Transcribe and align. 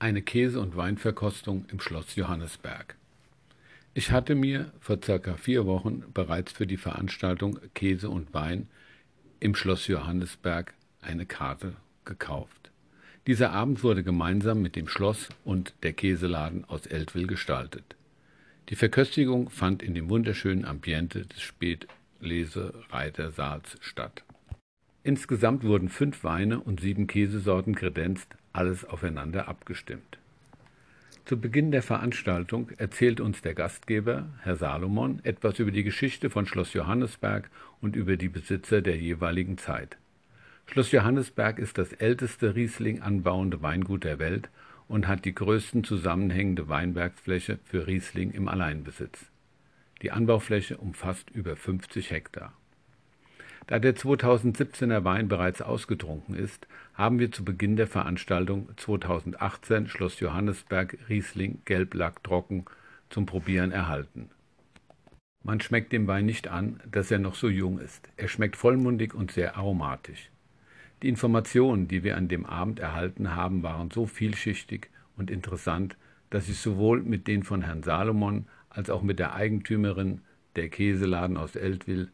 Eine 0.00 0.22
Käse- 0.22 0.60
und 0.60 0.76
Weinverkostung 0.76 1.64
im 1.72 1.80
Schloss 1.80 2.14
Johannisberg. 2.14 2.94
Ich 3.94 4.12
hatte 4.12 4.36
mir 4.36 4.70
vor 4.78 5.00
circa 5.02 5.36
vier 5.36 5.66
Wochen 5.66 6.04
bereits 6.14 6.52
für 6.52 6.68
die 6.68 6.76
Veranstaltung 6.76 7.58
Käse 7.74 8.08
und 8.08 8.32
Wein 8.32 8.68
im 9.40 9.56
Schloss 9.56 9.88
Johannisberg 9.88 10.72
eine 11.00 11.26
Karte 11.26 11.74
gekauft. 12.04 12.70
Dieser 13.26 13.50
Abend 13.50 13.82
wurde 13.82 14.04
gemeinsam 14.04 14.62
mit 14.62 14.76
dem 14.76 14.86
Schloss 14.86 15.30
und 15.44 15.74
der 15.82 15.94
Käseladen 15.94 16.64
aus 16.66 16.86
Eltville 16.86 17.26
gestaltet. 17.26 17.96
Die 18.68 18.76
Verköstigung 18.76 19.50
fand 19.50 19.82
in 19.82 19.94
dem 19.94 20.08
wunderschönen 20.08 20.64
Ambiente 20.64 21.26
des 21.26 21.40
Spätlesereitersaals 21.40 23.78
statt. 23.80 24.22
Insgesamt 25.02 25.64
wurden 25.64 25.88
fünf 25.88 26.22
Weine 26.22 26.60
und 26.60 26.80
sieben 26.80 27.08
Käsesorten 27.08 27.74
kredenzt, 27.74 28.36
alles 28.58 28.84
aufeinander 28.84 29.46
abgestimmt. 29.46 30.18
Zu 31.24 31.40
Beginn 31.40 31.70
der 31.70 31.82
Veranstaltung 31.82 32.70
erzählt 32.76 33.20
uns 33.20 33.40
der 33.40 33.54
Gastgeber, 33.54 34.26
Herr 34.42 34.56
Salomon, 34.56 35.20
etwas 35.22 35.60
über 35.60 35.70
die 35.70 35.84
Geschichte 35.84 36.28
von 36.28 36.44
Schloss 36.44 36.72
Johannesberg 36.72 37.50
und 37.80 37.94
über 37.94 38.16
die 38.16 38.28
Besitzer 38.28 38.82
der 38.82 38.96
jeweiligen 38.96 39.58
Zeit. 39.58 39.96
Schloss 40.66 40.90
Johannesberg 40.90 41.60
ist 41.60 41.78
das 41.78 41.92
älteste 41.92 42.56
Riesling 42.56 43.00
anbauende 43.00 43.62
Weingut 43.62 44.02
der 44.02 44.18
Welt 44.18 44.50
und 44.88 45.06
hat 45.06 45.24
die 45.24 45.34
größten 45.34 45.84
zusammenhängende 45.84 46.68
Weinbergsfläche 46.68 47.60
für 47.62 47.86
Riesling 47.86 48.32
im 48.32 48.48
Alleinbesitz. 48.48 49.30
Die 50.02 50.10
Anbaufläche 50.10 50.78
umfasst 50.78 51.30
über 51.30 51.54
50 51.54 52.10
Hektar. 52.10 52.54
Da 53.68 53.78
der 53.78 53.94
2017er 53.94 55.04
Wein 55.04 55.28
bereits 55.28 55.60
ausgetrunken 55.60 56.34
ist, 56.34 56.66
haben 56.94 57.18
wir 57.18 57.30
zu 57.30 57.44
Beginn 57.44 57.76
der 57.76 57.86
Veranstaltung 57.86 58.70
2018 58.78 59.88
Schloss 59.88 60.20
Johannesberg 60.20 60.96
Riesling 61.10 61.60
Gelblack 61.66 62.24
trocken 62.24 62.64
zum 63.10 63.26
Probieren 63.26 63.70
erhalten. 63.70 64.30
Man 65.44 65.60
schmeckt 65.60 65.92
dem 65.92 66.06
Wein 66.06 66.24
nicht 66.24 66.48
an, 66.48 66.80
dass 66.90 67.10
er 67.10 67.18
noch 67.18 67.34
so 67.34 67.50
jung 67.50 67.78
ist. 67.78 68.08
Er 68.16 68.28
schmeckt 68.28 68.56
vollmundig 68.56 69.12
und 69.12 69.32
sehr 69.32 69.58
aromatisch. 69.58 70.30
Die 71.02 71.10
Informationen, 71.10 71.88
die 71.88 72.02
wir 72.02 72.16
an 72.16 72.28
dem 72.28 72.46
Abend 72.46 72.80
erhalten 72.80 73.36
haben, 73.36 73.62
waren 73.62 73.90
so 73.90 74.06
vielschichtig 74.06 74.88
und 75.18 75.30
interessant, 75.30 75.98
dass 76.30 76.48
ich 76.48 76.58
sowohl 76.58 77.02
mit 77.02 77.26
den 77.26 77.42
von 77.42 77.60
Herrn 77.60 77.82
Salomon 77.82 78.46
als 78.70 78.88
auch 78.88 79.02
mit 79.02 79.18
der 79.18 79.34
Eigentümerin 79.34 80.22
der 80.56 80.70
Käseladen 80.70 81.36
aus 81.36 81.54
Eltville 81.54 82.08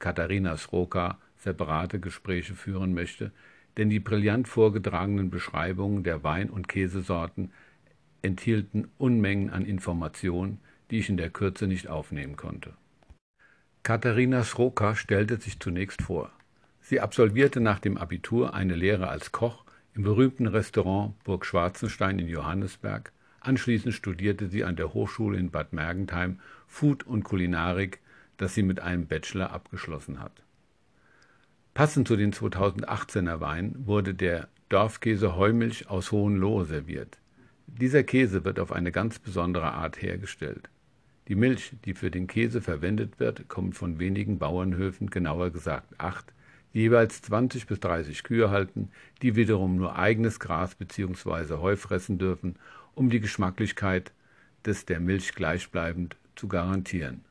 Katharina 0.00 0.56
Sroka 0.56 1.18
separate 1.36 2.00
Gespräche 2.00 2.54
führen 2.54 2.92
möchte, 2.94 3.30
denn 3.76 3.88
die 3.88 4.00
brillant 4.00 4.48
vorgetragenen 4.48 5.30
Beschreibungen 5.30 6.02
der 6.02 6.24
Wein- 6.24 6.50
und 6.50 6.68
Käsesorten 6.68 7.52
enthielten 8.22 8.88
Unmengen 8.98 9.50
an 9.50 9.64
Informationen, 9.64 10.58
die 10.90 10.98
ich 10.98 11.08
in 11.08 11.16
der 11.16 11.30
Kürze 11.30 11.66
nicht 11.66 11.88
aufnehmen 11.88 12.36
konnte. 12.36 12.74
Katharina 13.82 14.42
Sroka 14.42 14.94
stellte 14.94 15.40
sich 15.40 15.60
zunächst 15.60 16.02
vor. 16.02 16.30
Sie 16.80 17.00
absolvierte 17.00 17.60
nach 17.60 17.78
dem 17.78 17.96
Abitur 17.96 18.54
eine 18.54 18.74
Lehre 18.74 19.08
als 19.08 19.32
Koch 19.32 19.64
im 19.94 20.02
berühmten 20.02 20.46
Restaurant 20.46 21.22
Burg 21.24 21.46
Schwarzenstein 21.46 22.18
in 22.18 22.28
Johannesberg. 22.28 23.12
Anschließend 23.40 23.94
studierte 23.94 24.48
sie 24.48 24.64
an 24.64 24.76
der 24.76 24.92
Hochschule 24.92 25.38
in 25.38 25.50
Bad 25.50 25.72
Mergentheim 25.72 26.40
Food 26.66 27.06
und 27.06 27.22
Kulinarik 27.22 28.00
das 28.40 28.54
sie 28.54 28.62
mit 28.62 28.80
einem 28.80 29.06
Bachelor 29.06 29.52
abgeschlossen 29.52 30.18
hat. 30.18 30.42
Passend 31.74 32.08
zu 32.08 32.16
den 32.16 32.32
2018er 32.32 33.40
Weinen 33.40 33.86
wurde 33.86 34.14
der 34.14 34.48
Dorfkäse 34.70 35.36
Heumilch 35.36 35.90
aus 35.90 36.10
Hohenlohe 36.10 36.64
serviert. 36.64 37.18
Dieser 37.66 38.02
Käse 38.02 38.44
wird 38.44 38.58
auf 38.58 38.72
eine 38.72 38.92
ganz 38.92 39.18
besondere 39.18 39.72
Art 39.72 40.00
hergestellt. 40.00 40.70
Die 41.28 41.34
Milch, 41.34 41.72
die 41.84 41.92
für 41.92 42.10
den 42.10 42.26
Käse 42.26 42.62
verwendet 42.62 43.20
wird, 43.20 43.48
kommt 43.48 43.76
von 43.76 43.98
wenigen 43.98 44.38
Bauernhöfen, 44.38 45.10
genauer 45.10 45.50
gesagt 45.50 45.94
acht, 45.98 46.32
die 46.72 46.80
jeweils 46.80 47.20
20 47.22 47.66
bis 47.66 47.78
30 47.80 48.22
Kühe 48.22 48.50
halten, 48.50 48.90
die 49.20 49.36
wiederum 49.36 49.76
nur 49.76 49.96
eigenes 49.96 50.40
Gras 50.40 50.74
bzw. 50.74 51.58
Heu 51.58 51.76
fressen 51.76 52.18
dürfen, 52.18 52.56
um 52.94 53.10
die 53.10 53.20
Geschmacklichkeit 53.20 54.12
des 54.64 54.86
der 54.86 54.98
Milch 54.98 55.34
gleichbleibend 55.34 56.16
zu 56.36 56.48
garantieren 56.48 57.24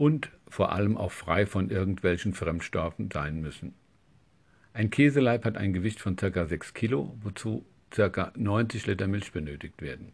und 0.00 0.30
vor 0.48 0.72
allem 0.72 0.96
auch 0.96 1.12
frei 1.12 1.44
von 1.44 1.68
irgendwelchen 1.68 2.32
Fremdstoffen 2.32 3.10
sein 3.12 3.42
müssen. 3.42 3.74
Ein 4.72 4.88
Käseleib 4.88 5.44
hat 5.44 5.58
ein 5.58 5.74
Gewicht 5.74 6.00
von 6.00 6.16
ca. 6.16 6.46
6 6.46 6.72
Kilo, 6.72 7.14
wozu 7.22 7.66
ca. 7.90 8.32
90 8.34 8.86
Liter 8.86 9.06
Milch 9.08 9.30
benötigt 9.30 9.82
werden. 9.82 10.12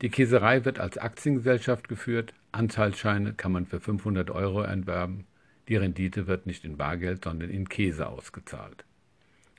Die 0.00 0.08
Käserei 0.08 0.64
wird 0.64 0.80
als 0.80 0.96
Aktiengesellschaft 0.96 1.86
geführt, 1.86 2.32
Anteilsscheine 2.50 3.34
kann 3.34 3.52
man 3.52 3.66
für 3.66 3.78
500 3.78 4.30
Euro 4.30 4.62
erwerben, 4.62 5.26
die 5.68 5.76
Rendite 5.76 6.26
wird 6.26 6.46
nicht 6.46 6.64
in 6.64 6.78
Bargeld, 6.78 7.24
sondern 7.24 7.50
in 7.50 7.68
Käse 7.68 8.08
ausgezahlt. 8.08 8.86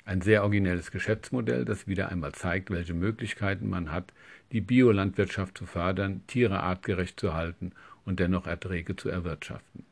Ein 0.05 0.21
sehr 0.21 0.41
originelles 0.41 0.89
Geschäftsmodell, 0.89 1.65
das 1.65 1.87
wieder 1.87 2.09
einmal 2.09 2.31
zeigt, 2.31 2.71
welche 2.71 2.95
Möglichkeiten 2.95 3.69
man 3.69 3.91
hat, 3.91 4.11
die 4.51 4.61
Biolandwirtschaft 4.61 5.55
zu 5.55 5.67
fördern, 5.67 6.23
Tiere 6.25 6.61
artgerecht 6.61 7.19
zu 7.19 7.35
halten 7.35 7.73
und 8.05 8.19
dennoch 8.19 8.47
Erträge 8.47 8.95
zu 8.95 9.09
erwirtschaften. 9.09 9.83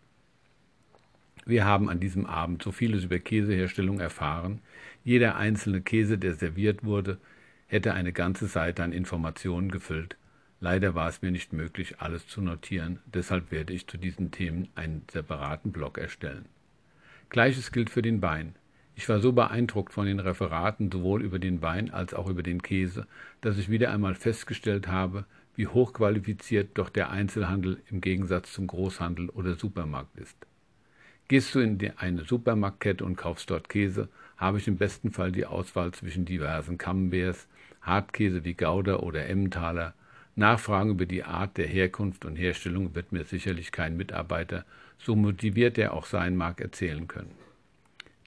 Wir 1.45 1.65
haben 1.65 1.89
an 1.89 1.99
diesem 1.99 2.25
Abend 2.25 2.63
so 2.63 2.71
vieles 2.71 3.03
über 3.03 3.19
Käseherstellung 3.19 3.99
erfahren. 3.99 4.61
Jeder 5.03 5.35
einzelne 5.35 5.81
Käse, 5.81 6.17
der 6.17 6.35
serviert 6.35 6.85
wurde, 6.85 7.17
hätte 7.67 7.93
eine 7.93 8.13
ganze 8.13 8.47
Seite 8.47 8.83
an 8.83 8.93
Informationen 8.93 9.69
gefüllt. 9.69 10.15
Leider 10.61 10.95
war 10.95 11.09
es 11.09 11.21
mir 11.21 11.31
nicht 11.31 11.51
möglich, 11.51 11.99
alles 11.99 12.25
zu 12.27 12.39
notieren, 12.39 12.99
deshalb 13.05 13.51
werde 13.51 13.73
ich 13.73 13.87
zu 13.87 13.97
diesen 13.97 14.31
Themen 14.31 14.69
einen 14.75 15.03
separaten 15.11 15.73
Blog 15.73 15.97
erstellen. 15.97 16.45
Gleiches 17.27 17.73
gilt 17.73 17.89
für 17.89 18.01
den 18.01 18.21
Wein. 18.21 18.55
Ich 18.95 19.09
war 19.09 19.19
so 19.19 19.33
beeindruckt 19.33 19.91
von 19.91 20.05
den 20.05 20.19
Referaten 20.19 20.89
sowohl 20.91 21.23
über 21.23 21.39
den 21.39 21.61
Wein 21.61 21.91
als 21.91 22.13
auch 22.13 22.29
über 22.29 22.43
den 22.43 22.61
Käse, 22.61 23.07
dass 23.41 23.57
ich 23.57 23.69
wieder 23.69 23.91
einmal 23.91 24.15
festgestellt 24.15 24.87
habe, 24.87 25.25
wie 25.55 25.67
hochqualifiziert 25.67 26.77
doch 26.77 26.89
der 26.89 27.11
Einzelhandel 27.11 27.81
im 27.89 28.01
Gegensatz 28.01 28.53
zum 28.53 28.67
Großhandel 28.67 29.29
oder 29.29 29.55
Supermarkt 29.55 30.17
ist. 30.17 30.37
Gehst 31.27 31.55
du 31.55 31.59
in 31.59 31.79
eine 31.97 32.25
Supermarktkette 32.25 33.05
und 33.05 33.15
kaufst 33.15 33.49
dort 33.49 33.69
Käse, 33.69 34.09
habe 34.37 34.57
ich 34.57 34.67
im 34.67 34.77
besten 34.77 35.11
Fall 35.11 35.31
die 35.31 35.45
Auswahl 35.45 35.91
zwischen 35.91 36.25
diversen 36.25 36.77
Camemberts, 36.77 37.47
Hartkäse 37.81 38.43
wie 38.43 38.53
Gouda 38.53 38.97
oder 38.97 39.27
Emmentaler. 39.27 39.93
Nachfragen 40.35 40.91
über 40.91 41.05
die 41.05 41.23
Art 41.23 41.57
der 41.57 41.67
Herkunft 41.67 42.25
und 42.25 42.35
Herstellung 42.35 42.95
wird 42.95 43.11
mir 43.11 43.23
sicherlich 43.23 43.71
kein 43.71 43.95
Mitarbeiter, 43.95 44.65
so 44.97 45.15
motiviert 45.15 45.77
er 45.77 45.93
auch 45.93 46.05
sein 46.05 46.35
mag, 46.35 46.59
erzählen 46.59 47.07
können. 47.07 47.31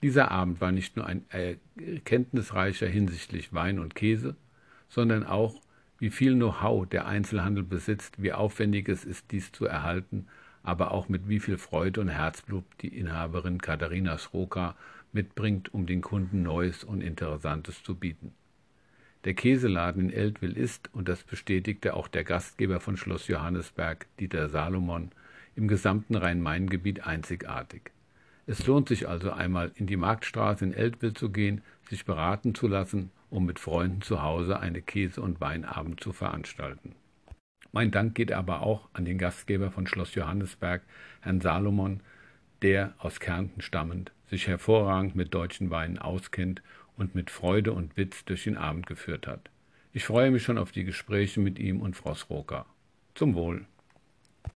Dieser 0.02 0.30
Abend 0.30 0.60
war 0.60 0.72
nicht 0.72 0.96
nur 0.96 1.06
ein 1.06 1.24
erkenntnisreicher 1.30 2.86
hinsichtlich 2.86 3.52
Wein 3.52 3.78
und 3.78 3.94
Käse, 3.94 4.36
sondern 4.88 5.24
auch, 5.24 5.60
wie 5.98 6.10
viel 6.10 6.34
Know-how 6.34 6.86
der 6.86 7.06
Einzelhandel 7.06 7.64
besitzt, 7.64 8.22
wie 8.22 8.32
aufwendig 8.32 8.88
es 8.88 9.04
ist, 9.04 9.30
dies 9.30 9.52
zu 9.52 9.64
erhalten, 9.64 10.26
aber 10.62 10.90
auch 10.90 11.08
mit 11.08 11.28
wie 11.28 11.40
viel 11.40 11.58
Freude 11.58 12.00
und 12.00 12.08
Herzblut 12.08 12.64
die 12.80 12.88
Inhaberin 12.98 13.60
Katharina 13.60 14.18
Sroka 14.18 14.74
mitbringt, 15.12 15.72
um 15.72 15.86
den 15.86 16.02
Kunden 16.02 16.42
Neues 16.42 16.84
und 16.84 17.00
Interessantes 17.00 17.82
zu 17.82 17.94
bieten. 17.94 18.32
Der 19.24 19.34
Käseladen 19.34 20.10
in 20.10 20.12
Eltville 20.12 20.54
ist, 20.54 20.90
und 20.92 21.08
das 21.08 21.24
bestätigte 21.24 21.94
auch 21.94 22.06
der 22.06 22.24
Gastgeber 22.24 22.78
von 22.80 22.96
Schloss 22.96 23.26
Johannesberg, 23.26 24.06
Dieter 24.20 24.48
Salomon, 24.48 25.10
im 25.56 25.66
gesamten 25.66 26.14
Rhein-Main-Gebiet 26.14 27.06
einzigartig. 27.06 27.90
Es 28.46 28.66
lohnt 28.66 28.88
sich 28.88 29.08
also 29.08 29.32
einmal 29.32 29.72
in 29.74 29.86
die 29.86 29.96
Marktstraße 29.96 30.64
in 30.64 30.72
Eltville 30.72 31.14
zu 31.14 31.30
gehen, 31.30 31.62
sich 31.88 32.04
beraten 32.04 32.54
zu 32.54 32.68
lassen, 32.68 33.10
um 33.28 33.44
mit 33.44 33.58
Freunden 33.58 34.02
zu 34.02 34.22
Hause 34.22 34.60
eine 34.60 34.82
Käse- 34.82 35.20
und 35.20 35.40
Weinabend 35.40 36.00
zu 36.00 36.12
veranstalten. 36.12 36.94
Mein 37.72 37.90
Dank 37.90 38.14
geht 38.14 38.32
aber 38.32 38.62
auch 38.62 38.88
an 38.92 39.04
den 39.04 39.18
Gastgeber 39.18 39.70
von 39.70 39.86
Schloss 39.86 40.14
Johannesberg, 40.14 40.82
Herrn 41.20 41.40
Salomon, 41.40 42.00
der 42.62 42.94
aus 42.98 43.20
Kärnten 43.20 43.60
stammend 43.60 44.12
sich 44.28 44.46
hervorragend 44.46 45.14
mit 45.14 45.34
deutschen 45.34 45.70
Weinen 45.70 45.98
auskennt 45.98 46.62
und 46.96 47.14
mit 47.14 47.30
Freude 47.30 47.72
und 47.72 47.96
Witz 47.96 48.24
durch 48.24 48.44
den 48.44 48.56
Abend 48.56 48.86
geführt 48.86 49.26
hat. 49.26 49.50
Ich 49.92 50.04
freue 50.04 50.30
mich 50.30 50.42
schon 50.42 50.58
auf 50.58 50.72
die 50.72 50.84
Gespräche 50.84 51.40
mit 51.40 51.58
ihm 51.58 51.80
und 51.80 51.96
Frau 51.96 52.14
Sroka. 52.14 52.66
Zum 53.14 53.34
Wohl. 53.34 53.66